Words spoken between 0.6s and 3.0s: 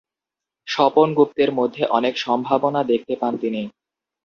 স্বপন গুপ্তের মধ্যে অনেক সম্ভাবনা